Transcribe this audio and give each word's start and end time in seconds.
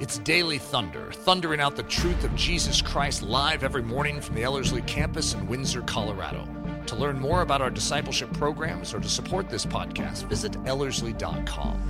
It's 0.00 0.18
Daily 0.18 0.58
Thunder, 0.58 1.12
thundering 1.12 1.60
out 1.60 1.76
the 1.76 1.84
truth 1.84 2.24
of 2.24 2.34
Jesus 2.34 2.82
Christ 2.82 3.22
live 3.22 3.62
every 3.62 3.84
morning 3.84 4.20
from 4.20 4.34
the 4.34 4.42
Ellerslie 4.42 4.82
campus 4.82 5.34
in 5.34 5.46
Windsor, 5.46 5.82
Colorado. 5.82 6.48
To 6.86 6.96
learn 6.96 7.20
more 7.20 7.42
about 7.42 7.62
our 7.62 7.70
discipleship 7.70 8.32
programs 8.32 8.92
or 8.92 8.98
to 8.98 9.08
support 9.08 9.48
this 9.48 9.64
podcast, 9.64 10.24
visit 10.24 10.56
Ellerslie.com. 10.66 11.80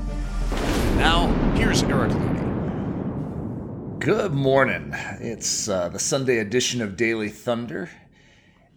Now, 0.99 1.29
here's 1.55 1.83
Eric 1.85 2.11
Ludy. 2.11 4.01
Good 4.01 4.35
morning. 4.35 4.91
It's 5.21 5.67
uh, 5.71 5.89
the 5.89 5.99
Sunday 5.99 6.41
edition 6.41 6.83
of 6.83 6.99
Daily 6.99 7.31
Thunder. 7.31 7.89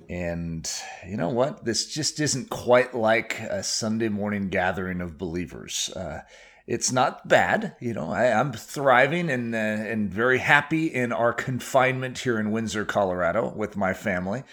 And 0.07 0.71
you 1.05 1.17
know 1.17 1.29
what? 1.29 1.65
This 1.65 1.93
just 1.93 2.21
isn't 2.21 2.49
quite 2.49 2.95
like 2.95 3.41
a 3.41 3.61
Sunday 3.61 4.07
morning 4.07 4.47
gathering 4.47 5.01
of 5.01 5.17
believers. 5.17 5.89
Uh, 5.93 6.21
it's 6.67 6.91
not 6.91 7.27
bad. 7.27 7.75
You 7.79 7.93
know, 7.93 8.11
I, 8.11 8.25
am 8.25 8.51
thriving 8.51 9.29
and 9.29 9.55
uh, 9.55 9.57
and 9.57 10.11
very 10.11 10.39
happy 10.39 10.87
in 10.87 11.11
our 11.11 11.33
confinement 11.33 12.19
here 12.19 12.39
in 12.39 12.51
Windsor, 12.51 12.85
Colorado, 12.85 13.53
with 13.55 13.77
my 13.77 13.93
family. 13.93 14.43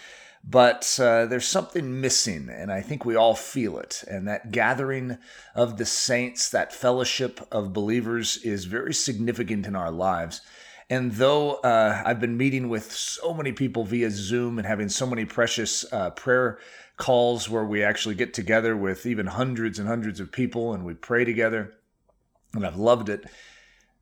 But 0.47 0.99
uh, 1.01 1.25
there's 1.25 1.47
something 1.47 1.99
missing, 1.99 2.49
and 2.49 2.71
I 2.71 2.81
think 2.81 3.03
we 3.03 3.15
all 3.15 3.33
feel 3.33 3.79
it. 3.79 4.03
And 4.07 4.27
that 4.27 4.51
gathering 4.51 5.17
of 5.55 5.77
the 5.77 5.85
saints, 5.85 6.49
that 6.49 6.71
fellowship 6.71 7.41
of 7.51 7.73
believers, 7.73 8.37
is 8.37 8.65
very 8.65 8.93
significant 8.93 9.65
in 9.65 9.75
our 9.75 9.89
lives. 9.89 10.41
And 10.87 11.13
though 11.13 11.55
uh, 11.55 12.03
I've 12.05 12.19
been 12.19 12.37
meeting 12.37 12.69
with 12.69 12.91
so 12.91 13.33
many 13.33 13.53
people 13.53 13.85
via 13.85 14.11
Zoom 14.11 14.59
and 14.59 14.67
having 14.67 14.87
so 14.87 15.07
many 15.07 15.25
precious 15.25 15.83
uh, 15.91 16.11
prayer 16.11 16.59
calls 16.97 17.49
where 17.49 17.65
we 17.65 17.83
actually 17.83 18.15
get 18.15 18.35
together 18.35 18.77
with 18.77 19.07
even 19.07 19.25
hundreds 19.25 19.79
and 19.79 19.87
hundreds 19.87 20.19
of 20.19 20.31
people 20.31 20.73
and 20.73 20.85
we 20.85 20.93
pray 20.93 21.25
together, 21.25 21.73
and 22.55 22.65
I've 22.65 22.77
loved 22.77 23.09
it. 23.09 23.25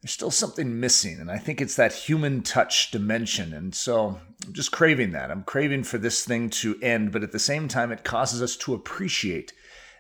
There's 0.02 0.12
still 0.12 0.32
something 0.32 0.80
missing, 0.80 1.20
and 1.20 1.32
I 1.32 1.38
think 1.38 1.62
it's 1.62 1.76
that 1.78 1.94
human 1.94 2.42
touch 2.42 2.92
dimension. 2.92 3.54
And 3.54 3.74
so 3.74 4.20
I'm 4.46 4.54
just 4.54 4.72
craving 4.72 5.12
that. 5.12 5.32
I'm 5.32 5.44
craving 5.44 5.84
for 5.84 5.98
this 5.98 6.26
thing 6.26 6.50
to 6.52 6.78
end, 6.82 7.12
but 7.12 7.24
at 7.24 7.32
the 7.32 7.40
same 7.40 7.68
time, 7.68 7.92
it 7.92 8.04
causes 8.04 8.42
us 8.42 8.58
to 8.58 8.74
appreciate 8.74 9.54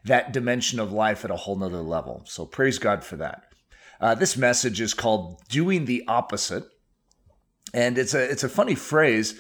that 0.03 0.33
dimension 0.33 0.79
of 0.79 0.91
life 0.91 1.23
at 1.23 1.31
a 1.31 1.37
whole 1.37 1.55
nother 1.55 1.77
level. 1.77 2.23
So 2.25 2.45
praise 2.45 2.79
God 2.79 3.03
for 3.03 3.15
that. 3.17 3.43
Uh, 4.01 4.15
this 4.15 4.35
message 4.35 4.81
is 4.81 4.93
called 4.93 5.41
"Doing 5.47 5.85
the 5.85 6.03
Opposite," 6.07 6.65
and 7.73 7.97
it's 7.97 8.13
a 8.13 8.21
it's 8.29 8.43
a 8.43 8.49
funny 8.49 8.75
phrase 8.75 9.39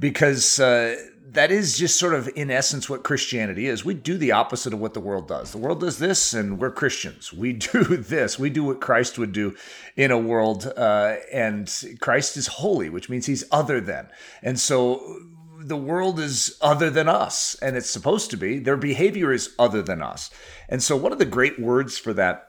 because 0.00 0.58
uh, 0.58 0.96
that 1.32 1.52
is 1.52 1.78
just 1.78 1.98
sort 1.98 2.14
of 2.14 2.28
in 2.34 2.50
essence 2.50 2.88
what 2.88 3.04
Christianity 3.04 3.66
is. 3.66 3.84
We 3.84 3.94
do 3.94 4.16
the 4.16 4.32
opposite 4.32 4.72
of 4.72 4.80
what 4.80 4.94
the 4.94 5.00
world 5.00 5.28
does. 5.28 5.52
The 5.52 5.58
world 5.58 5.80
does 5.80 5.98
this, 5.98 6.34
and 6.34 6.58
we're 6.58 6.70
Christians. 6.70 7.32
We 7.32 7.52
do 7.72 7.84
this. 7.96 8.38
We 8.38 8.50
do 8.50 8.64
what 8.64 8.80
Christ 8.80 9.18
would 9.18 9.32
do 9.32 9.54
in 9.96 10.10
a 10.10 10.18
world, 10.18 10.72
uh, 10.76 11.16
and 11.32 11.72
Christ 12.00 12.36
is 12.36 12.46
holy, 12.46 12.88
which 12.88 13.08
means 13.08 13.26
he's 13.26 13.44
other 13.52 13.80
than. 13.80 14.08
And 14.42 14.58
so 14.58 15.18
the 15.60 15.76
world 15.76 16.18
is 16.18 16.58
other 16.60 16.90
than 16.90 17.08
us, 17.08 17.54
and 17.62 17.76
it's 17.76 17.90
supposed 17.90 18.30
to 18.30 18.36
be. 18.36 18.58
Their 18.58 18.76
behavior 18.76 19.32
is 19.32 19.54
other 19.58 19.82
than 19.82 20.02
us. 20.02 20.30
And 20.68 20.82
so 20.82 20.96
one 20.96 21.12
of 21.12 21.18
the 21.18 21.24
great 21.26 21.60
words 21.60 21.96
for 21.98 22.12
that 22.14 22.46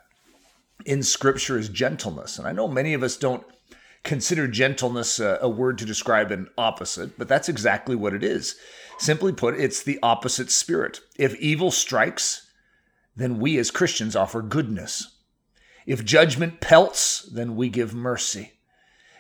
in 0.86 1.04
Scripture 1.04 1.60
is 1.60 1.70
gentleness. 1.70 2.40
And 2.40 2.48
I 2.48 2.52
know 2.52 2.68
many 2.68 2.94
of 2.94 3.04
us 3.04 3.18
don't 3.18 3.44
consider 4.04 4.48
gentleness 4.48 5.20
a, 5.20 5.38
a, 5.42 5.50
word 5.50 5.78
to 5.78 5.86
describe 5.86 6.32
an 6.32 6.50
opposite, 6.58 7.18
but 7.18 7.28
that's 7.28 7.50
exactly 7.50 7.96
what 7.96 8.14
it 8.14 8.24
is. 8.24 8.56
Simply 8.98 9.32
put, 9.32 9.60
it's 9.60 9.84
the 9.84 10.00
opposite 10.02 10.52
spirit. 10.52 11.02
If 11.18 11.36
evil 11.36 11.72
strikes, 11.72 12.50
then 13.16 13.40
we 13.40 13.58
as 13.58 13.72
Christians 13.72 14.16
offer 14.16 14.42
goodness. 14.42 15.16
If 15.86 16.06
judgment 16.06 16.62
pelts, 16.62 17.22
then 17.22 17.56
we 17.56 17.70
give 17.70 17.94
mercy. 17.94 18.54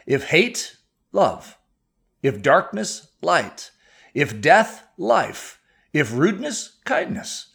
If 0.05 0.25
hate, 0.25 0.77
love. 1.11 1.57
If 2.21 2.41
darkness, 2.41 3.07
light. 3.21 3.71
If 4.13 4.41
death, 4.41 4.83
life. 4.97 5.59
If 5.93 6.13
rudeness, 6.13 6.77
kindness. 6.85 7.47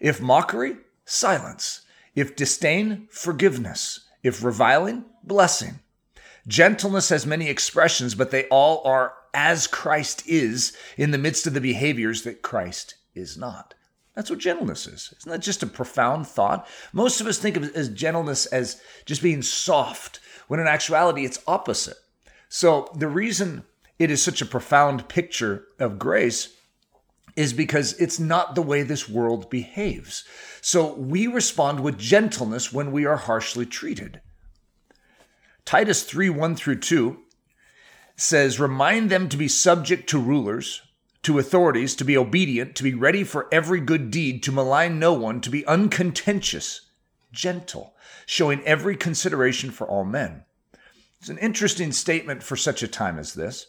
If 0.00 0.20
mockery, 0.20 0.76
silence. 1.04 1.82
If 2.14 2.36
disdain, 2.36 3.08
forgiveness. 3.10 4.00
If 4.22 4.42
reviling, 4.42 5.04
blessing. 5.22 5.80
Gentleness 6.46 7.08
has 7.08 7.26
many 7.26 7.48
expressions, 7.48 8.14
but 8.14 8.30
they 8.30 8.44
all 8.48 8.82
are 8.84 9.14
as 9.32 9.66
Christ 9.66 10.26
is 10.26 10.76
in 10.96 11.10
the 11.10 11.18
midst 11.18 11.46
of 11.46 11.54
the 11.54 11.60
behaviors 11.60 12.22
that 12.22 12.42
Christ 12.42 12.94
is 13.14 13.36
not. 13.36 13.74
That's 14.14 14.30
what 14.30 14.38
gentleness 14.38 14.86
is. 14.86 15.12
Isn't 15.18 15.32
that 15.32 15.40
just 15.40 15.62
a 15.62 15.66
profound 15.66 16.26
thought? 16.26 16.68
Most 16.92 17.20
of 17.20 17.26
us 17.26 17.38
think 17.38 17.56
of 17.56 17.64
as 17.74 17.88
gentleness 17.88 18.46
as 18.46 18.80
just 19.06 19.22
being 19.22 19.42
soft, 19.42 20.20
when 20.46 20.60
in 20.60 20.68
actuality 20.68 21.24
it's 21.24 21.42
opposite. 21.46 21.96
So 22.48 22.90
the 22.94 23.08
reason 23.08 23.64
it 23.98 24.10
is 24.10 24.22
such 24.22 24.40
a 24.40 24.46
profound 24.46 25.08
picture 25.08 25.66
of 25.78 25.98
grace 25.98 26.54
is 27.34 27.52
because 27.52 27.94
it's 27.94 28.20
not 28.20 28.54
the 28.54 28.62
way 28.62 28.82
this 28.82 29.08
world 29.08 29.50
behaves. 29.50 30.24
So 30.60 30.94
we 30.94 31.26
respond 31.26 31.80
with 31.80 31.98
gentleness 31.98 32.72
when 32.72 32.92
we 32.92 33.06
are 33.06 33.16
harshly 33.16 33.66
treated. 33.66 34.20
Titus 35.64 36.02
3 36.02 36.30
1 36.30 36.56
through 36.56 36.80
2 36.80 37.18
says, 38.16 38.60
Remind 38.60 39.10
them 39.10 39.28
to 39.28 39.36
be 39.36 39.48
subject 39.48 40.08
to 40.10 40.20
rulers, 40.20 40.82
to 41.22 41.38
authorities, 41.38 41.96
to 41.96 42.04
be 42.04 42.16
obedient, 42.16 42.76
to 42.76 42.82
be 42.82 42.94
ready 42.94 43.24
for 43.24 43.48
every 43.50 43.80
good 43.80 44.10
deed, 44.10 44.42
to 44.42 44.52
malign 44.52 44.98
no 44.98 45.12
one, 45.12 45.40
to 45.40 45.50
be 45.50 45.66
uncontentious, 45.66 46.82
gentle, 47.32 47.94
showing 48.26 48.62
every 48.64 48.96
consideration 48.96 49.70
for 49.70 49.88
all 49.88 50.04
men. 50.04 50.44
It's 51.18 51.30
an 51.30 51.38
interesting 51.38 51.92
statement 51.92 52.42
for 52.42 52.56
such 52.56 52.82
a 52.82 52.88
time 52.88 53.18
as 53.18 53.32
this. 53.32 53.68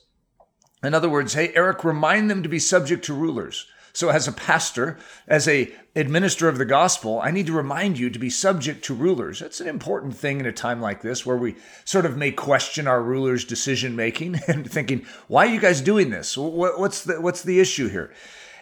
In 0.84 0.94
other 0.94 1.10
words, 1.10 1.34
hey, 1.34 1.54
Eric, 1.56 1.84
remind 1.86 2.30
them 2.30 2.44
to 2.44 2.50
be 2.50 2.60
subject 2.60 3.06
to 3.06 3.14
rulers. 3.14 3.66
So 3.96 4.10
as 4.10 4.28
a 4.28 4.34
pastor, 4.34 4.98
as 5.26 5.48
a 5.48 5.74
administrator 5.96 6.50
of 6.50 6.58
the 6.58 6.66
gospel, 6.66 7.22
I 7.22 7.32
need 7.32 7.48
to 7.48 7.54
remind 7.54 7.98
you 7.98 8.10
to 8.10 8.20
be 8.20 8.30
subject 8.30 8.84
to 8.86 8.94
rulers. 8.94 9.40
That's 9.40 9.62
an 9.62 9.70
important 9.70 10.18
thing 10.18 10.42
in 10.42 10.46
a 10.46 10.52
time 10.52 10.82
like 10.82 11.02
this 11.02 11.26
where 11.26 11.38
we 11.38 11.56
sort 11.86 12.06
of 12.06 12.18
may 12.18 12.32
question 12.32 12.88
our 12.88 13.02
rulers' 13.02 13.46
decision 13.46 13.96
making 13.96 14.36
and 14.50 14.70
thinking, 14.70 15.06
why 15.30 15.48
are 15.48 15.54
you 15.54 15.62
guys 15.62 15.80
doing 15.80 16.10
this? 16.10 16.38
What's 16.38 17.06
the 17.06 17.22
what's 17.22 17.44
the 17.44 17.62
issue 17.62 17.88
here? 17.88 18.14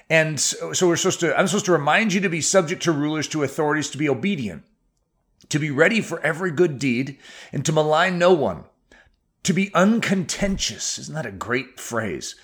And 0.07 0.39
so 0.39 0.87
we're 0.87 0.97
supposed 0.97 1.21
to 1.21 1.37
I'm 1.37 1.47
supposed 1.47 1.65
to 1.65 1.71
remind 1.71 2.13
you 2.13 2.21
to 2.21 2.29
be 2.29 2.41
subject 2.41 2.83
to 2.83 2.91
rulers, 2.91 3.27
to 3.29 3.41
authorities, 3.41 3.89
to 3.89 3.97
be 3.97 4.07
obedient, 4.07 4.63
to 5.49 5.57
be 5.57 5.71
ready 5.71 5.99
for 5.99 6.19
every 6.21 6.51
good 6.51 6.77
deed, 6.77 7.17
and 7.51 7.65
to 7.65 7.71
malign 7.71 8.19
no 8.19 8.33
one, 8.33 8.65
to 9.41 9.53
be 9.53 9.73
uncontentious. 9.73 10.99
Isn't 10.99 11.15
that 11.15 11.25
a 11.25 11.31
great 11.31 11.79
phrase? 11.79 12.35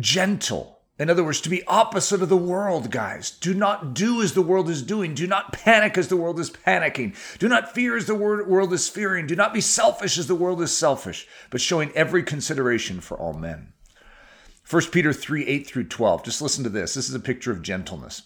Gentle, 0.00 0.81
in 1.02 1.10
other 1.10 1.24
words, 1.24 1.40
to 1.40 1.50
be 1.50 1.66
opposite 1.66 2.22
of 2.22 2.28
the 2.28 2.36
world, 2.36 2.90
guys. 2.92 3.32
Do 3.32 3.54
not 3.54 3.92
do 3.92 4.22
as 4.22 4.34
the 4.34 4.40
world 4.40 4.70
is 4.70 4.82
doing. 4.82 5.14
Do 5.14 5.26
not 5.26 5.52
panic 5.52 5.98
as 5.98 6.06
the 6.06 6.16
world 6.16 6.38
is 6.38 6.50
panicking. 6.50 7.16
Do 7.38 7.48
not 7.48 7.74
fear 7.74 7.96
as 7.96 8.06
the 8.06 8.14
world 8.14 8.72
is 8.72 8.88
fearing. 8.88 9.26
Do 9.26 9.34
not 9.34 9.52
be 9.52 9.60
selfish 9.60 10.16
as 10.16 10.28
the 10.28 10.36
world 10.36 10.62
is 10.62 10.76
selfish, 10.76 11.26
but 11.50 11.60
showing 11.60 11.90
every 11.96 12.22
consideration 12.22 13.00
for 13.00 13.18
all 13.18 13.32
men. 13.32 13.72
1 14.70 14.82
Peter 14.92 15.12
3 15.12 15.44
8 15.44 15.66
through 15.66 15.88
12. 15.88 16.24
Just 16.24 16.40
listen 16.40 16.62
to 16.62 16.70
this. 16.70 16.94
This 16.94 17.08
is 17.08 17.14
a 17.14 17.20
picture 17.20 17.50
of 17.50 17.62
gentleness. 17.62 18.22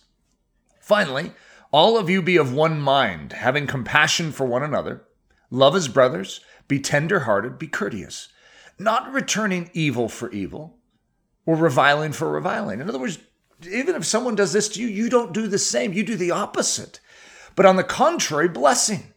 Finally, 0.79 1.33
all 1.73 1.97
of 1.97 2.11
you 2.11 2.21
be 2.21 2.37
of 2.37 2.53
one 2.53 2.81
mind, 2.81 3.33
having 3.33 3.67
compassion 3.67 4.33
for 4.33 4.45
one 4.45 4.63
another. 4.63 5.03
Love 5.51 5.75
as 5.75 5.89
brothers. 5.89 6.41
Be 6.69 6.79
tender 6.79 7.21
hearted. 7.21 7.59
Be 7.59 7.69
courteous. 7.69 8.29
Not 8.79 9.13
returning 9.13 9.71
evil 9.73 10.09
for 10.09 10.31
evil 10.31 10.76
or 11.47 11.57
reviling 11.57 12.13
for 12.13 12.31
reviling. 12.31 12.81
In 12.81 12.89
other 12.89 12.99
words, 12.99 13.19
even 13.71 13.95
if 13.95 14.05
someone 14.05 14.35
does 14.35 14.53
this 14.53 14.69
to 14.71 14.83
you, 14.83 14.89
you 14.89 15.09
don't 15.09 15.33
do 15.33 15.47
the 15.47 15.59
same. 15.59 15.93
You 15.93 16.05
do 16.05 16.17
the 16.17 16.33
opposite. 16.33 17.01
But 17.55 17.65
on 17.65 17.77
the 17.77 17.85
contrary, 17.85 18.49
blessing. 18.49 19.15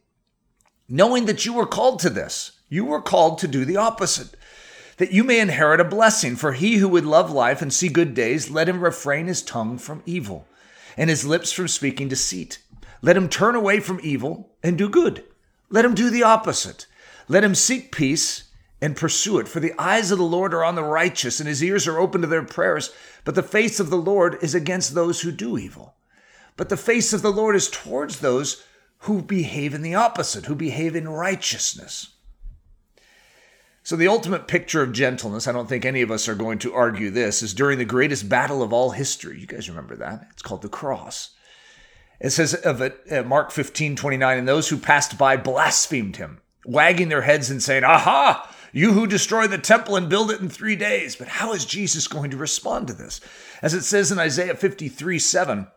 Knowing 0.88 1.26
that 1.26 1.46
you 1.46 1.54
were 1.54 1.66
called 1.66 2.00
to 2.00 2.10
this, 2.10 2.54
you 2.70 2.86
were 2.86 3.02
called 3.02 3.40
to 3.40 3.48
do 3.48 3.66
the 3.66 3.78
opposite. 3.78 4.36
That 4.98 5.12
you 5.12 5.24
may 5.24 5.40
inherit 5.40 5.82
a 5.82 5.86
blessing. 5.86 6.36
For 6.36 6.54
he 6.54 6.78
who 6.78 6.88
would 6.88 7.06
love 7.06 7.32
life 7.32 7.62
and 7.62 7.74
see 7.74 7.90
good 7.90 8.14
days, 8.14 8.50
let 8.50 8.70
him 8.70 8.82
refrain 8.82 9.28
his 9.28 9.42
tongue 9.42 9.78
from 9.78 10.04
evil 10.06 10.48
and 10.96 11.10
his 11.10 11.26
lips 11.26 11.52
from 11.52 11.68
speaking 11.68 12.08
deceit. 12.08 12.60
Let 13.02 13.18
him 13.18 13.30
turn 13.30 13.56
away 13.56 13.80
from 13.80 14.00
evil 14.04 14.52
and 14.62 14.78
do 14.78 14.90
good. 14.90 15.24
Let 15.70 15.86
him 15.86 15.96
do 15.96 16.10
the 16.10 16.24
opposite. 16.24 16.88
Let 17.28 17.44
him 17.44 17.56
seek 17.56 17.92
peace 17.92 18.49
and 18.82 18.96
pursue 18.96 19.40
it. 19.40 19.48
For 19.48 19.60
the 19.60 19.74
eyes 19.78 20.12
of 20.12 20.18
the 20.18 20.24
Lord 20.24 20.54
are 20.54 20.64
on 20.64 20.76
the 20.76 20.84
righteous, 20.84 21.40
and 21.40 21.48
his 21.48 21.64
ears 21.64 21.88
are 21.88 22.00
open 22.00 22.22
to 22.22 22.28
their 22.28 22.44
prayers. 22.44 22.92
But 23.26 23.36
the 23.36 23.44
face 23.44 23.80
of 23.80 23.90
the 23.90 23.98
Lord 23.98 24.38
is 24.42 24.56
against 24.56 24.94
those 24.94 25.22
who 25.22 25.32
do 25.32 25.58
evil. 25.58 25.96
But 26.56 26.70
the 26.70 26.78
face 26.78 27.14
of 27.14 27.22
the 27.22 27.32
Lord 27.32 27.56
is 27.56 27.70
towards 27.70 28.20
those 28.20 28.64
who 29.00 29.22
behave 29.22 29.74
in 29.74 29.82
the 29.82 29.96
opposite, 29.96 30.46
who 30.46 30.56
behave 30.56 30.96
in 30.96 31.08
righteousness. 31.08 32.16
So, 33.82 33.96
the 33.96 34.10
ultimate 34.10 34.48
picture 34.48 34.82
of 34.84 34.92
gentleness, 34.92 35.48
I 35.48 35.52
don't 35.52 35.68
think 35.68 35.86
any 35.86 36.02
of 36.02 36.12
us 36.12 36.28
are 36.28 36.36
going 36.36 36.60
to 36.60 36.74
argue 36.74 37.10
this, 37.10 37.42
is 37.42 37.54
during 37.54 37.80
the 37.80 37.86
greatest 37.86 38.30
battle 38.30 38.62
of 38.62 38.74
all 38.74 38.92
history. 38.92 39.40
You 39.40 39.48
guys 39.48 39.70
remember 39.70 39.96
that? 39.96 40.28
It's 40.32 40.42
called 40.42 40.62
the 40.62 40.70
cross. 40.70 41.32
It 42.20 42.32
says 42.32 42.54
of 42.54 42.82
it, 42.82 43.00
uh, 43.10 43.24
Mark 43.24 43.52
15, 43.52 43.96
29, 43.96 44.38
and 44.38 44.48
those 44.48 44.68
who 44.70 44.78
passed 44.78 45.18
by 45.18 45.38
blasphemed 45.38 46.18
him 46.18 46.42
wagging 46.66 47.10
their 47.10 47.22
heads 47.22 47.50
and 47.50 47.62
saying, 47.62 47.84
Aha! 47.84 48.56
You 48.72 48.94
who 48.94 49.08
destroy 49.08 49.48
the 49.48 49.58
temple 49.58 49.96
and 49.96 50.10
build 50.10 50.32
it 50.32 50.42
in 50.42 50.50
three 50.50 50.76
days. 50.76 51.16
But 51.16 51.28
how 51.28 51.54
is 51.54 51.66
Jesus 51.66 52.08
going 52.08 52.32
to 52.32 52.38
respond 52.38 52.88
to 52.88 52.94
this? 52.94 53.20
As 53.62 53.74
it 53.74 53.84
says 53.84 54.12
in 54.12 54.20
Isaiah 54.20 54.56
53 54.56 55.20
7, 55.20 55.68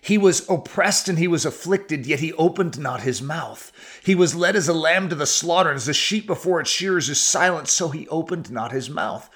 he 0.00 0.18
was 0.18 0.48
oppressed 0.48 1.08
and 1.08 1.18
he 1.18 1.28
was 1.28 1.44
afflicted, 1.44 2.06
yet 2.06 2.20
he 2.20 2.32
opened 2.34 2.78
not 2.78 3.02
his 3.02 3.20
mouth. 3.20 3.72
He 4.02 4.14
was 4.14 4.34
led 4.34 4.56
as 4.56 4.68
a 4.68 4.72
lamb 4.72 5.08
to 5.08 5.14
the 5.14 5.26
slaughter, 5.26 5.70
and 5.70 5.76
as 5.76 5.88
a 5.88 5.94
sheep 5.94 6.26
before 6.26 6.60
its 6.60 6.70
shearers 6.70 7.08
is 7.08 7.20
silent, 7.20 7.68
so 7.68 7.88
he 7.88 8.08
opened 8.08 8.50
not 8.50 8.72
his 8.72 8.88
mouth. 8.88 9.28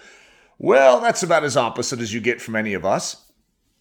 Well, 0.59 1.00
that's 1.00 1.23
about 1.23 1.45
as 1.45 1.56
opposite 1.56 2.00
as 2.00 2.15
you 2.15 2.21
get 2.21 2.41
from 2.41 2.55
any 2.55 2.75
of 2.75 2.85
us. 2.85 3.27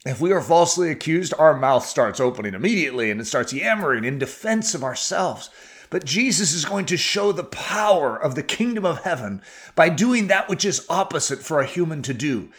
If 0.03 0.19
we 0.19 0.31
are 0.31 0.41
falsely 0.41 0.89
accused, 0.89 1.33
our 1.37 1.55
mouth 1.55 1.85
starts 1.85 2.19
opening 2.19 2.55
immediately 2.55 3.11
and 3.11 3.21
it 3.21 3.25
starts 3.25 3.53
yammering 3.53 4.03
in 4.03 4.17
defense 4.17 4.73
of 4.73 4.83
ourselves. 4.83 5.51
But 5.91 6.05
Jesus 6.05 6.53
is 6.53 6.65
going 6.65 6.85
to 6.87 6.97
show 6.97 7.31
the 7.31 7.43
power 7.43 8.17
of 8.17 8.33
the 8.33 8.41
kingdom 8.41 8.85
of 8.85 9.03
heaven 9.03 9.43
by 9.75 9.89
doing 9.89 10.27
that 10.27 10.49
which 10.49 10.65
is 10.65 10.85
opposite 10.89 11.43
for 11.43 11.59
a 11.59 11.67
human 11.67 12.01
to 12.03 12.13
do. 12.13 12.49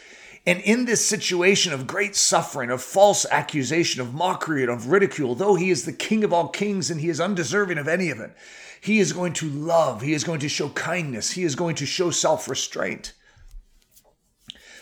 And 0.45 0.61
in 0.61 0.85
this 0.85 1.05
situation 1.05 1.73
of 1.73 1.87
great 1.87 2.15
suffering, 2.15 2.69
of 2.69 2.81
false 2.81 3.25
accusation, 3.31 4.01
of 4.01 4.13
mockery, 4.13 4.61
and 4.61 4.71
of 4.71 4.87
ridicule, 4.87 5.35
though 5.35 5.55
he 5.55 5.71
is 5.71 5.83
the 5.83 5.91
king 5.91 6.23
of 6.23 6.31
all 6.31 6.47
kings 6.47 6.91
and 6.91 7.01
he 7.01 7.09
is 7.09 7.19
undeserving 7.19 7.79
of 7.79 7.87
any 7.87 8.09
of 8.09 8.19
it, 8.19 8.35
he 8.79 8.99
is 8.99 9.13
going 9.13 9.33
to 9.33 9.49
love, 9.49 10.01
he 10.01 10.13
is 10.13 10.23
going 10.23 10.41
to 10.41 10.49
show 10.49 10.69
kindness, 10.69 11.31
he 11.31 11.43
is 11.43 11.55
going 11.55 11.75
to 11.75 11.85
show 11.85 12.11
self 12.11 12.47
restraint. 12.47 13.13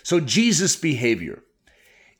So, 0.03 0.19
Jesus' 0.19 0.75
behavior 0.75 1.41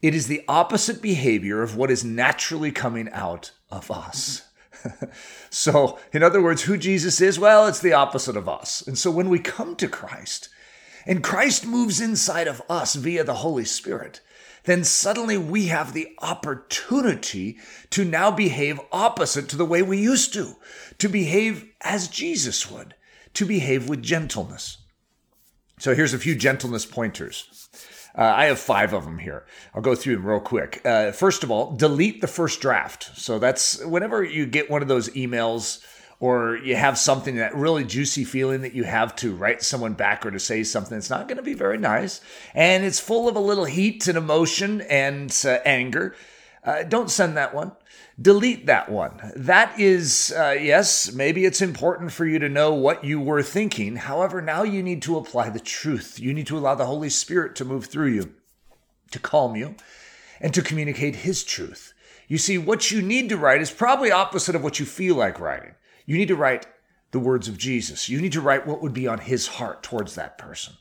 it 0.02 0.16
is 0.16 0.28
the 0.28 0.44
opposite 0.48 1.02
behavior 1.02 1.62
of 1.62 1.76
what 1.76 1.92
is 1.92 2.04
naturally 2.04 2.72
coming 2.72 3.10
out 3.12 3.52
of 3.70 3.92
us. 3.92 4.44
so, 5.50 6.00
in 6.14 6.24
other 6.24 6.42
words, 6.42 6.64
who 6.64 6.78
Jesus 6.78 7.22
is, 7.22 7.40
well, 7.40 7.68
it's 7.68 7.82
the 7.82 7.94
opposite 7.94 8.38
of 8.38 8.50
us. 8.50 8.86
And 8.86 8.98
so 8.98 9.12
when 9.12 9.30
we 9.30 9.40
come 9.40 9.76
to 9.78 9.88
Christ, 9.88 10.50
and 11.06 11.24
Christ 11.24 11.66
moves 11.66 12.00
inside 12.00 12.48
of 12.48 12.62
us 12.70 12.96
via 12.96 13.24
the 13.24 13.36
Holy 13.36 13.66
Spirit, 13.66 14.22
then 14.64 14.84
suddenly 14.84 15.38
we 15.38 15.68
have 15.68 15.94
the 15.94 16.10
opportunity 16.20 17.58
to 17.90 18.06
now 18.06 18.30
behave 18.30 18.80
opposite 18.92 19.50
to 19.50 19.58
the 19.58 19.66
way 19.66 19.82
we 19.82 19.98
used 19.98 20.34
to, 20.34 20.56
to 21.00 21.10
behave 21.10 21.66
as 21.82 22.08
Jesus 22.08 22.70
would, 22.70 22.94
to 23.34 23.46
behave 23.46 23.90
with 23.90 24.04
gentleness. 24.04 24.78
So 25.80 25.96
here's 25.96 26.14
a 26.14 26.20
few 26.20 26.36
gentleness 26.36 26.86
pointers. 26.86 27.70
Uh, 28.18 28.24
I 28.24 28.46
have 28.46 28.60
five 28.60 28.94
of 28.94 29.06
them 29.06 29.20
here. 29.20 29.46
I'll 29.74 29.82
go 29.82 29.96
through 29.96 30.16
them 30.16 30.26
real 30.26 30.40
quick. 30.40 30.82
Uh, 30.84 31.12
first 31.12 31.44
of 31.44 31.52
all, 31.52 31.76
delete 31.76 32.22
the 32.22 32.28
first 32.28 32.60
draft. 32.60 33.12
So 33.16 33.40
that's 33.40 33.84
whenever 33.86 34.24
you 34.24 34.46
get 34.46 34.70
one 34.70 34.82
of 34.82 34.88
those 34.88 35.10
emails 35.10 35.84
or 36.22 36.56
you 36.58 36.76
have 36.76 36.98
something 36.98 37.38
that 37.38 37.56
really 37.56 37.84
juicy 37.84 38.24
feeling 38.24 38.62
that 38.62 38.74
you 38.74 38.84
have 38.84 39.16
to 39.18 39.34
write 39.34 39.64
someone 39.64 39.94
back 39.94 40.26
or 40.26 40.32
to 40.32 40.40
say 40.40 40.64
something 40.64 40.96
that's 40.96 41.10
not 41.10 41.28
going 41.28 41.38
to 41.38 41.44
be 41.44 41.56
very 41.56 41.78
nice 41.78 42.22
and 42.54 42.86
it's 42.86 43.00
full 43.00 43.28
of 43.28 43.36
a 43.36 43.40
little 43.40 43.66
heat 43.66 44.08
and 44.08 44.18
emotion 44.18 44.82
and 44.82 45.42
uh, 45.46 45.58
anger 45.66 46.16
uh, 46.64 46.84
don't 46.84 47.10
send 47.10 47.38
that 47.38 47.54
one 47.54 47.72
delete 48.22 48.66
that 48.66 48.90
one. 48.90 49.20
That 49.36 49.80
is, 49.80 50.34
uh, 50.38 50.56
yes, 50.60 51.12
maybe 51.14 51.46
it's 51.46 51.62
important 51.62 52.12
for 52.12 52.26
you 52.26 52.40
to 52.40 52.50
know 52.50 52.74
what 52.74 53.04
you 53.04 53.20
were 53.20 53.44
thinking. 53.44 53.96
However, 53.96 54.42
now 54.42 54.64
you 54.64 54.84
need 54.84 55.02
to 55.04 55.18
apply 55.18 55.50
the 55.50 55.60
truth. 55.60 56.20
You 56.20 56.34
need 56.34 56.48
to 56.48 56.58
allow 56.58 56.76
the 56.76 56.86
Holy 56.86 57.10
Spirit 57.10 57.56
to 57.56 57.66
move 57.66 57.86
through 57.86 58.10
you, 58.10 58.34
to 59.12 59.20
calm 59.20 59.56
you, 59.56 59.76
and 60.40 60.54
to 60.54 60.62
communicate 60.62 61.18
His 61.18 61.44
truth. 61.44 61.94
You 62.28 62.38
see, 62.38 62.58
what 62.58 62.92
you 62.92 63.02
need 63.02 63.30
to 63.30 63.38
write 63.38 63.62
is 63.62 63.72
probably 63.72 64.12
opposite 64.12 64.56
of 64.56 64.64
what 64.64 64.80
you 64.80 64.86
feel 64.86 65.16
like 65.16 65.40
writing. 65.40 65.76
You 66.06 66.18
need 66.18 66.30
to 66.30 66.36
write 66.36 66.66
the 67.12 67.20
words 67.20 67.48
of 67.48 67.58
Jesus. 67.58 68.08
You 68.08 68.22
need 68.22 68.34
to 68.34 68.42
write 68.42 68.68
what 68.68 68.82
would 68.82 68.94
be 68.94 69.08
on 69.08 69.20
His 69.20 69.48
heart 69.48 69.84
towards 69.84 70.16
that 70.16 70.38
person. 70.38 70.74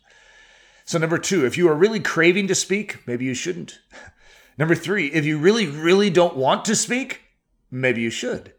So, 0.84 0.98
number 0.98 1.18
two, 1.18 1.46
if 1.46 1.56
you 1.56 1.68
are 1.68 1.74
really 1.74 2.00
craving 2.00 2.48
to 2.48 2.54
speak, 2.54 3.06
maybe 3.06 3.24
you 3.24 3.34
shouldn't. 3.34 3.78
Number 4.60 4.74
three, 4.74 5.06
if 5.06 5.24
you 5.24 5.38
really, 5.38 5.66
really 5.66 6.10
don't 6.10 6.36
want 6.36 6.66
to 6.66 6.76
speak, 6.76 7.22
maybe 7.70 8.02
you 8.02 8.10
should. 8.10 8.52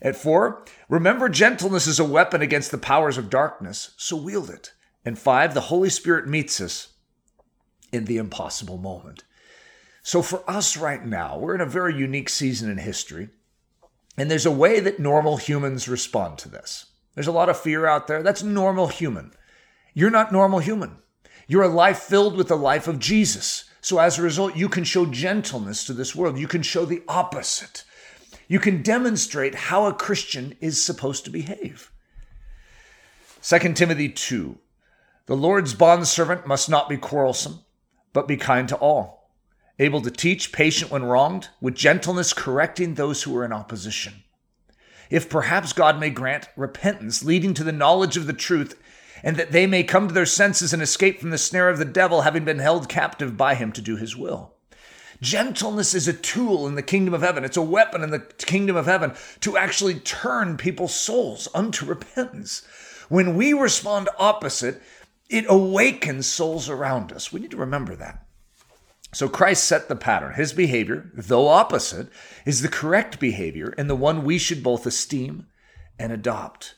At 0.00 0.16
four, 0.16 0.64
remember 0.88 1.28
gentleness 1.28 1.86
is 1.86 2.00
a 2.00 2.04
weapon 2.04 2.40
against 2.40 2.70
the 2.70 2.78
powers 2.78 3.18
of 3.18 3.28
darkness, 3.28 3.90
so 3.98 4.16
wield 4.16 4.48
it. 4.48 4.72
And 5.04 5.18
five, 5.18 5.52
the 5.52 5.60
Holy 5.60 5.90
Spirit 5.90 6.26
meets 6.26 6.62
us 6.62 6.94
in 7.92 8.06
the 8.06 8.16
impossible 8.16 8.78
moment. 8.78 9.24
So 10.02 10.22
for 10.22 10.48
us 10.48 10.78
right 10.78 11.04
now, 11.04 11.38
we're 11.38 11.54
in 11.54 11.60
a 11.60 11.66
very 11.66 11.94
unique 11.94 12.30
season 12.30 12.70
in 12.70 12.78
history. 12.78 13.28
And 14.16 14.30
there's 14.30 14.46
a 14.46 14.50
way 14.50 14.80
that 14.80 14.98
normal 14.98 15.36
humans 15.36 15.88
respond 15.88 16.38
to 16.38 16.48
this. 16.48 16.86
There's 17.14 17.26
a 17.26 17.32
lot 17.32 17.50
of 17.50 17.60
fear 17.60 17.84
out 17.84 18.06
there. 18.06 18.22
That's 18.22 18.42
normal 18.42 18.88
human. 18.88 19.32
You're 19.92 20.10
not 20.10 20.32
normal 20.32 20.60
human. 20.60 20.96
You're 21.46 21.64
a 21.64 21.68
life 21.68 21.98
filled 21.98 22.34
with 22.34 22.48
the 22.48 22.56
life 22.56 22.88
of 22.88 22.98
Jesus. 22.98 23.66
So 23.84 23.98
as 23.98 24.18
a 24.18 24.22
result, 24.22 24.56
you 24.56 24.70
can 24.70 24.84
show 24.84 25.04
gentleness 25.04 25.84
to 25.84 25.92
this 25.92 26.16
world. 26.16 26.38
You 26.38 26.48
can 26.48 26.62
show 26.62 26.86
the 26.86 27.02
opposite. 27.06 27.84
You 28.48 28.58
can 28.58 28.80
demonstrate 28.80 29.54
how 29.54 29.84
a 29.84 29.92
Christian 29.92 30.56
is 30.58 30.82
supposed 30.82 31.26
to 31.26 31.30
behave. 31.30 31.92
2 33.42 33.74
Timothy 33.74 34.08
2 34.08 34.56
The 35.26 35.36
Lord's 35.36 35.74
bondservant 35.74 36.46
must 36.46 36.70
not 36.70 36.88
be 36.88 36.96
quarrelsome, 36.96 37.58
but 38.14 38.26
be 38.26 38.38
kind 38.38 38.70
to 38.70 38.76
all, 38.76 39.28
able 39.78 40.00
to 40.00 40.10
teach, 40.10 40.50
patient 40.50 40.90
when 40.90 41.04
wronged, 41.04 41.50
with 41.60 41.74
gentleness 41.74 42.32
correcting 42.32 42.94
those 42.94 43.24
who 43.24 43.36
are 43.36 43.44
in 43.44 43.52
opposition. 43.52 44.14
If 45.10 45.28
perhaps 45.28 45.74
God 45.74 46.00
may 46.00 46.08
grant 46.08 46.48
repentance 46.56 47.22
leading 47.22 47.52
to 47.52 47.64
the 47.64 47.70
knowledge 47.70 48.16
of 48.16 48.26
the 48.26 48.32
truth 48.32 48.80
and 49.24 49.36
that 49.36 49.52
they 49.52 49.66
may 49.66 49.82
come 49.82 50.06
to 50.06 50.14
their 50.14 50.26
senses 50.26 50.74
and 50.74 50.82
escape 50.82 51.18
from 51.18 51.30
the 51.30 51.38
snare 51.38 51.70
of 51.70 51.78
the 51.78 51.84
devil, 51.86 52.20
having 52.20 52.44
been 52.44 52.58
held 52.58 52.88
captive 52.90 53.36
by 53.36 53.54
him 53.54 53.72
to 53.72 53.80
do 53.80 53.96
his 53.96 54.14
will. 54.14 54.52
Gentleness 55.20 55.94
is 55.94 56.06
a 56.06 56.12
tool 56.12 56.68
in 56.68 56.74
the 56.74 56.82
kingdom 56.82 57.14
of 57.14 57.22
heaven. 57.22 57.42
It's 57.42 57.56
a 57.56 57.62
weapon 57.62 58.02
in 58.02 58.10
the 58.10 58.18
kingdom 58.18 58.76
of 58.76 58.84
heaven 58.84 59.14
to 59.40 59.56
actually 59.56 59.94
turn 59.94 60.58
people's 60.58 60.94
souls 60.94 61.48
unto 61.54 61.86
repentance. 61.86 62.62
When 63.08 63.34
we 63.34 63.54
respond 63.54 64.10
opposite, 64.18 64.82
it 65.30 65.46
awakens 65.48 66.26
souls 66.26 66.68
around 66.68 67.10
us. 67.10 67.32
We 67.32 67.40
need 67.40 67.52
to 67.52 67.56
remember 67.56 67.96
that. 67.96 68.26
So 69.14 69.28
Christ 69.28 69.64
set 69.64 69.88
the 69.88 69.96
pattern. 69.96 70.34
His 70.34 70.52
behavior, 70.52 71.10
though 71.14 71.48
opposite, 71.48 72.08
is 72.44 72.60
the 72.60 72.68
correct 72.68 73.18
behavior 73.18 73.72
and 73.78 73.88
the 73.88 73.96
one 73.96 74.24
we 74.24 74.36
should 74.36 74.62
both 74.62 74.84
esteem 74.84 75.46
and 75.98 76.12
adopt. 76.12 76.74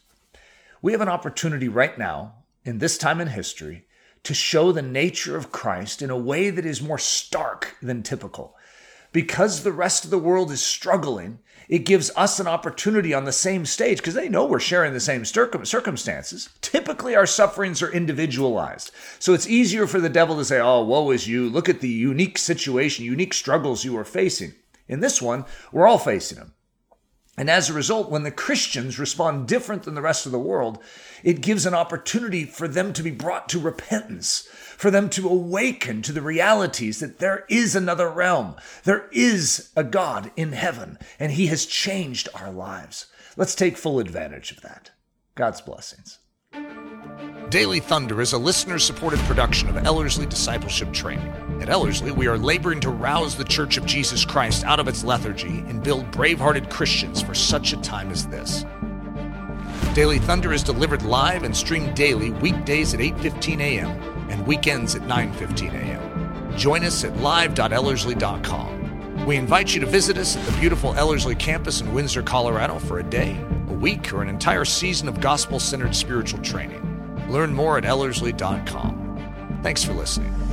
We 0.82 0.92
have 0.92 1.00
an 1.00 1.08
opportunity 1.08 1.68
right 1.68 1.96
now, 1.98 2.34
in 2.64 2.78
this 2.78 2.98
time 2.98 3.20
in 3.20 3.28
history, 3.28 3.86
to 4.24 4.34
show 4.34 4.72
the 4.72 4.82
nature 4.82 5.36
of 5.36 5.52
Christ 5.52 6.02
in 6.02 6.10
a 6.10 6.18
way 6.18 6.50
that 6.50 6.66
is 6.66 6.82
more 6.82 6.98
stark 6.98 7.76
than 7.80 8.02
typical. 8.02 8.56
Because 9.12 9.62
the 9.62 9.72
rest 9.72 10.04
of 10.04 10.10
the 10.10 10.18
world 10.18 10.50
is 10.50 10.60
struggling, 10.60 11.38
it 11.68 11.86
gives 11.86 12.10
us 12.16 12.38
an 12.38 12.46
opportunity 12.46 13.14
on 13.14 13.24
the 13.24 13.32
same 13.32 13.64
stage 13.64 13.98
because 13.98 14.14
they 14.14 14.28
know 14.28 14.44
we're 14.44 14.60
sharing 14.60 14.92
the 14.92 15.00
same 15.00 15.24
circumstances. 15.24 16.50
Typically, 16.60 17.16
our 17.16 17.26
sufferings 17.26 17.82
are 17.82 17.92
individualized. 17.92 18.90
So 19.18 19.32
it's 19.32 19.48
easier 19.48 19.86
for 19.86 20.00
the 20.00 20.08
devil 20.08 20.36
to 20.36 20.44
say, 20.44 20.60
Oh, 20.60 20.84
woe 20.84 21.10
is 21.12 21.26
you. 21.26 21.48
Look 21.48 21.68
at 21.68 21.80
the 21.80 21.88
unique 21.88 22.36
situation, 22.36 23.04
unique 23.04 23.32
struggles 23.32 23.84
you 23.84 23.96
are 23.96 24.04
facing. 24.04 24.52
In 24.86 25.00
this 25.00 25.22
one, 25.22 25.44
we're 25.72 25.86
all 25.86 25.98
facing 25.98 26.38
them. 26.38 26.52
And 27.36 27.50
as 27.50 27.68
a 27.68 27.74
result, 27.74 28.10
when 28.10 28.22
the 28.22 28.30
Christians 28.30 28.98
respond 28.98 29.46
different 29.46 29.82
than 29.82 29.94
the 29.94 30.00
rest 30.00 30.24
of 30.24 30.32
the 30.32 30.38
world, 30.38 30.82
it 31.22 31.42
gives 31.42 31.66
an 31.66 31.74
opportunity 31.74 32.44
for 32.44 32.66
them 32.66 32.94
to 32.94 33.02
be 33.02 33.10
brought 33.10 33.48
to 33.50 33.58
repentance, 33.58 34.48
for 34.76 34.90
them 34.90 35.10
to 35.10 35.28
awaken 35.28 36.00
to 36.02 36.12
the 36.12 36.22
realities 36.22 37.00
that 37.00 37.18
there 37.18 37.44
is 37.48 37.76
another 37.76 38.08
realm. 38.08 38.56
There 38.84 39.08
is 39.12 39.70
a 39.76 39.84
God 39.84 40.30
in 40.36 40.52
heaven, 40.52 40.98
and 41.18 41.32
He 41.32 41.48
has 41.48 41.66
changed 41.66 42.28
our 42.34 42.50
lives. 42.50 43.06
Let's 43.36 43.54
take 43.54 43.76
full 43.76 43.98
advantage 43.98 44.50
of 44.50 44.62
that. 44.62 44.92
God's 45.34 45.60
blessings. 45.60 46.18
Daily 47.50 47.78
Thunder 47.78 48.20
is 48.20 48.32
a 48.32 48.38
listener 48.38 48.76
supported 48.76 49.20
production 49.20 49.68
of 49.68 49.76
Ellerslie 49.76 50.26
Discipleship 50.26 50.92
Training. 50.92 51.32
At 51.62 51.68
Ellerslie, 51.68 52.10
we 52.10 52.26
are 52.26 52.36
laboring 52.36 52.80
to 52.80 52.90
rouse 52.90 53.36
the 53.36 53.44
Church 53.44 53.76
of 53.76 53.86
Jesus 53.86 54.24
Christ 54.24 54.64
out 54.64 54.80
of 54.80 54.88
its 54.88 55.04
lethargy 55.04 55.60
and 55.68 55.80
build 55.80 56.10
brave 56.10 56.40
hearted 56.40 56.70
Christians 56.70 57.22
for 57.22 57.34
such 57.34 57.72
a 57.72 57.80
time 57.82 58.10
as 58.10 58.26
this. 58.26 58.64
Daily 59.94 60.18
Thunder 60.18 60.52
is 60.52 60.64
delivered 60.64 61.02
live 61.02 61.44
and 61.44 61.56
streamed 61.56 61.94
daily 61.94 62.32
weekdays 62.32 62.94
at 62.94 63.00
8:15 63.00 63.60
a.m. 63.60 63.90
and 64.28 64.44
weekends 64.44 64.96
at 64.96 65.02
9:15 65.02 65.72
a.m. 65.72 66.58
Join 66.58 66.82
us 66.82 67.04
at 67.04 67.16
live.ellerslie.com. 67.18 69.24
We 69.24 69.36
invite 69.36 69.72
you 69.72 69.80
to 69.82 69.86
visit 69.86 70.18
us 70.18 70.36
at 70.36 70.44
the 70.46 70.58
beautiful 70.58 70.94
Ellerslie 70.94 71.36
campus 71.36 71.80
in 71.80 71.94
Windsor, 71.94 72.24
Colorado 72.24 72.80
for 72.80 72.98
a 72.98 73.04
day, 73.04 73.40
a 73.68 73.72
week, 73.72 74.12
or 74.12 74.20
an 74.20 74.28
entire 74.28 74.64
season 74.64 75.06
of 75.06 75.20
gospel-centered 75.20 75.94
spiritual 75.94 76.40
training. 76.40 76.82
Learn 77.28 77.52
more 77.54 77.78
at 77.78 77.84
Ellerslie.com. 77.84 79.60
Thanks 79.62 79.82
for 79.82 79.92
listening. 79.92 80.45